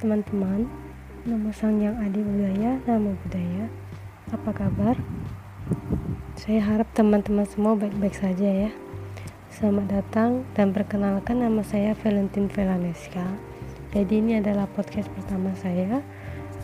[0.00, 0.64] teman-teman,
[1.28, 3.68] nama sang yang adi budaya, nama budaya.
[4.32, 4.96] Apa kabar?
[6.40, 8.72] Saya harap teman-teman semua baik-baik saja ya.
[9.52, 13.28] Selamat datang dan perkenalkan nama saya Valentin Velaneska.
[13.92, 16.00] Jadi ini adalah podcast pertama saya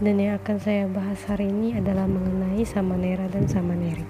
[0.00, 4.08] dan yang akan saya bahas hari ini adalah mengenai Samanera dan Samaneri.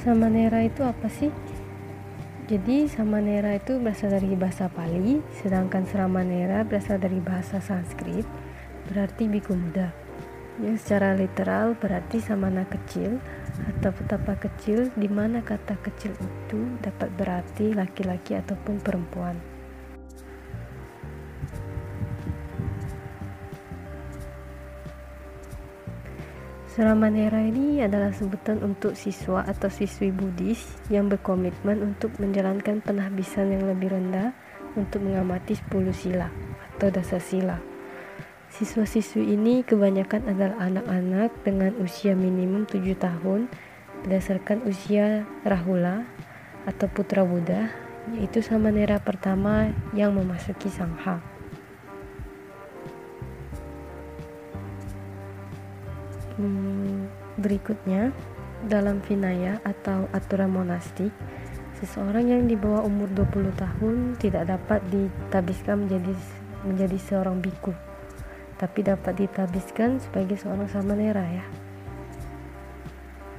[0.00, 1.28] Samanera itu apa sih?
[2.50, 8.26] Jadi Samanera itu berasal dari bahasa Pali, sedangkan Sramanera berasal dari bahasa Sanskrit,
[8.90, 9.94] berarti biku muda.
[10.58, 13.22] Yang secara literal berarti samana kecil
[13.70, 19.38] atau betapa kecil di mana kata kecil itu dapat berarti laki-laki ataupun perempuan.
[26.80, 33.68] Suramanera ini adalah sebutan untuk siswa atau siswi Buddhis yang berkomitmen untuk menjalankan penahbisan yang
[33.68, 34.32] lebih rendah
[34.80, 36.32] untuk mengamati 10 sila
[36.72, 37.60] atau dasa sila.
[38.48, 43.52] Siswa-siswi ini kebanyakan adalah anak-anak dengan usia minimum 7 tahun
[44.00, 46.08] berdasarkan usia Rahula
[46.64, 47.68] atau putra Buddha,
[48.16, 51.39] yaitu Samanera pertama yang memasuki Sangha.
[56.40, 58.16] Hmm, berikutnya,
[58.64, 61.12] dalam Vinaya atau aturan monastik,
[61.76, 66.16] seseorang yang di bawah umur 20 tahun tidak dapat ditabiskan menjadi
[66.64, 67.76] menjadi seorang biku,
[68.56, 71.44] tapi dapat ditabiskan sebagai seorang samanera ya.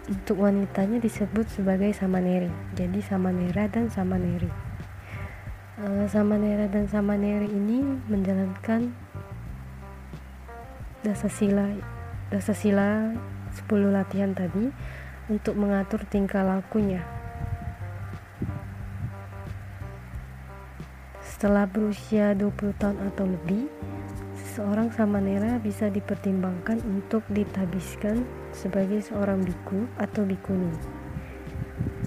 [0.06, 2.54] Untuk wanitanya disebut sebagai samaneri.
[2.78, 4.50] Jadi samanera dan samaneri.
[5.82, 8.94] Uh, samanera dan samaneri ini menjalankan
[11.02, 12.01] dasar-sila sila
[12.32, 14.72] 10 latihan tadi
[15.28, 17.04] untuk mengatur tingkah lakunya.
[21.20, 23.68] Setelah berusia 20 tahun atau lebih,
[24.56, 28.24] seorang samanera bisa dipertimbangkan untuk ditabiskan
[28.56, 30.70] sebagai seorang biku atau bikuni.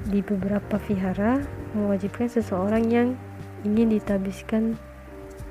[0.09, 1.43] Di beberapa vihara
[1.75, 3.09] mewajibkan seseorang yang
[3.67, 4.79] ingin ditabiskan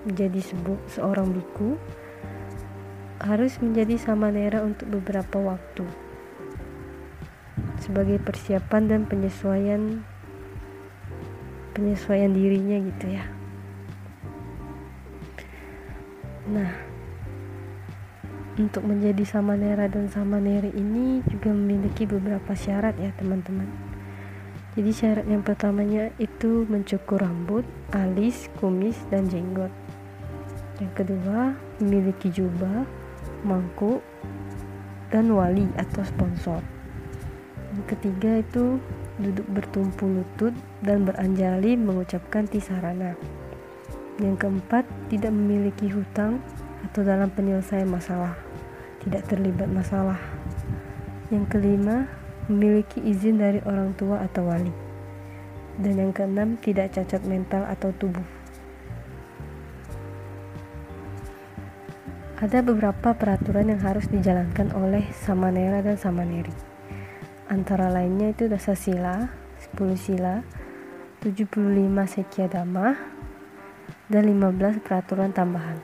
[0.08, 0.40] menjadi
[0.88, 1.76] seorang biku
[3.24, 5.88] harus menjadi samanera untuk beberapa waktu.
[7.80, 10.04] Sebagai persiapan dan penyesuaian
[11.72, 13.24] penyesuaian dirinya gitu ya.
[16.52, 16.72] Nah
[18.54, 23.66] untuk menjadi samanera dan samaneri ini juga memiliki beberapa syarat ya teman-teman.
[24.74, 29.70] Jadi syarat yang pertamanya itu mencukur rambut, alis, kumis, dan jenggot.
[30.82, 33.03] Yang kedua memiliki jubah
[33.44, 34.04] mangkuk,
[35.14, 36.60] dan wali atau sponsor.
[37.74, 38.82] Yang ketiga itu
[39.22, 43.14] duduk bertumpu lutut dan beranjali mengucapkan tisarana.
[44.18, 46.42] Yang keempat, tidak memiliki hutang
[46.90, 48.34] atau dalam penyelesaian masalah,
[49.06, 50.18] tidak terlibat masalah.
[51.30, 52.10] Yang kelima,
[52.50, 54.74] memiliki izin dari orang tua atau wali.
[55.82, 58.43] Dan yang keenam, tidak cacat mental atau tubuh.
[62.44, 66.52] Ada beberapa peraturan yang harus dijalankan oleh Samanera dan Samaneri.
[67.48, 69.32] Antara lainnya itu dasar sila,
[69.72, 70.44] 10 sila,
[71.24, 73.00] 75 sekia dhamma,
[74.12, 75.80] dan 15 peraturan tambahan.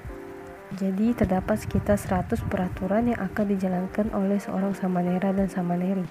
[0.75, 6.03] Jadi terdapat sekitar 100 peraturan yang akan dijalankan oleh seorang Samanera dan Samaneri.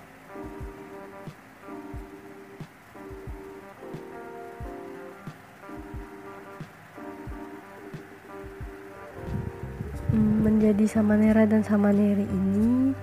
[10.17, 12.97] Menjadi samanera dan samaneri ini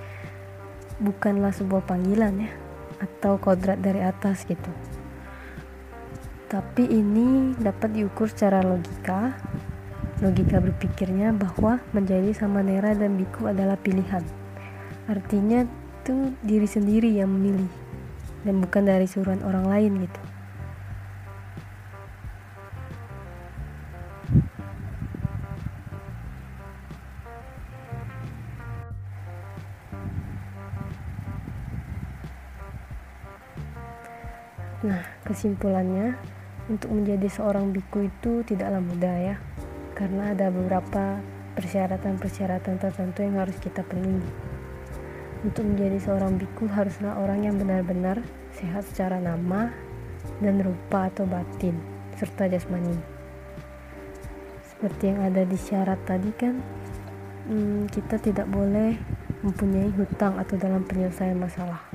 [0.98, 2.52] bukanlah sebuah panggilan ya
[2.98, 4.72] atau kodrat dari atas gitu.
[6.50, 9.36] Tapi ini dapat diukur secara logika.
[10.24, 14.24] Logika berpikirnya bahwa menjadi samanera dan biku adalah pilihan.
[15.12, 17.70] Artinya itu diri sendiri yang memilih
[18.46, 20.35] dan bukan dari suruhan orang lain gitu
[34.84, 36.20] Nah, kesimpulannya,
[36.68, 39.36] untuk menjadi seorang biku itu tidaklah mudah ya,
[39.96, 41.24] karena ada beberapa
[41.56, 44.20] persyaratan-persyaratan tertentu yang harus kita penuhi.
[45.48, 48.20] Untuk menjadi seorang biku haruslah orang yang benar-benar
[48.52, 49.72] sehat secara nama
[50.44, 51.80] dan rupa atau batin,
[52.20, 53.00] serta jasmani.
[54.76, 56.60] Seperti yang ada di syarat tadi kan,
[57.48, 59.00] hmm, kita tidak boleh
[59.40, 61.95] mempunyai hutang atau dalam penyelesaian masalah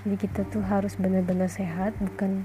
[0.00, 2.40] jadi kita tuh harus benar-benar sehat bukan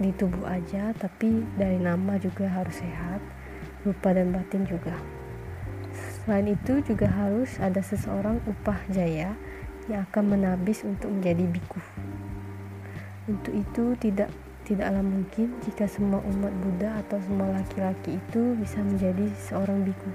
[0.00, 3.20] di tubuh aja tapi dari nama juga harus sehat
[3.88, 4.92] rupa dan batin juga.
[5.96, 9.32] Selain itu juga harus ada seseorang upah jaya
[9.88, 11.80] yang akan menabis untuk menjadi biku.
[13.28, 14.28] Untuk itu tidak
[14.68, 20.10] tidaklah mungkin jika semua umat Buddha atau semua laki-laki itu bisa menjadi seorang biku.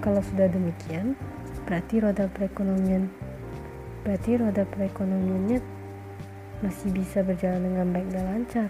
[0.00, 1.16] Kalau sudah demikian,
[1.64, 3.08] berarti roda perekonomian
[4.04, 5.58] berarti roda perekonomiannya
[6.60, 8.68] masih bisa berjalan dengan baik dan lancar.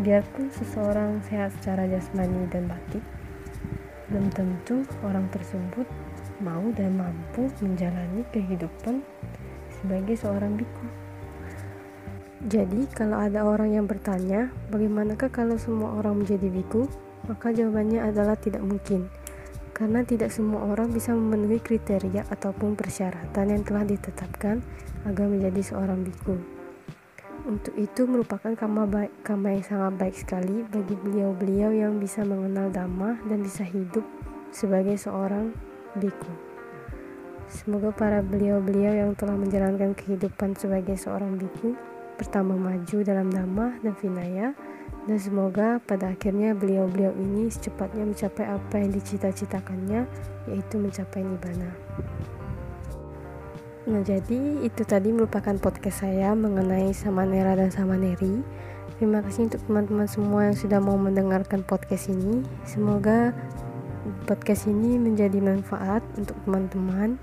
[0.00, 3.02] Biarpun seseorang sehat secara jasmani dan batin,
[4.08, 5.84] belum tentu orang tersebut
[6.38, 9.02] mau dan mampu menjalani kehidupan
[9.82, 10.86] sebagai seorang biku.
[12.46, 16.86] Jadi, kalau ada orang yang bertanya, bagaimanakah kalau semua orang menjadi biku?
[17.26, 19.10] Maka jawabannya adalah tidak mungkin
[19.76, 24.64] karena tidak semua orang bisa memenuhi kriteria ataupun persyaratan yang telah ditetapkan
[25.04, 26.32] agar menjadi seorang biku.
[27.44, 32.72] Untuk itu merupakan kama, baik, kama yang sangat baik sekali bagi beliau-beliau yang bisa mengenal
[32.72, 34.02] dhamma dan bisa hidup
[34.48, 35.52] sebagai seorang
[36.00, 36.32] biku.
[37.52, 41.76] Semoga para beliau-beliau yang telah menjalankan kehidupan sebagai seorang biku
[42.16, 44.56] pertama maju dalam dhamma dan vinaya
[45.06, 50.02] dan semoga pada akhirnya beliau-beliau ini secepatnya mencapai apa yang dicita-citakannya
[50.50, 51.70] yaitu mencapai nibbana.
[53.86, 58.42] Nah jadi itu tadi merupakan podcast saya mengenai Samanera dan Samaneri
[58.98, 63.30] Terima kasih untuk teman-teman semua yang sudah mau mendengarkan podcast ini Semoga
[64.26, 67.14] podcast ini menjadi manfaat untuk teman-teman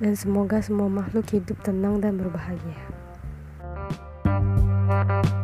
[0.00, 2.97] Dan semoga semua makhluk hidup tenang dan berbahagia.
[5.04, 5.37] Thank you.